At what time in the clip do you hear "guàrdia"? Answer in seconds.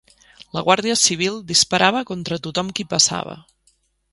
0.69-0.95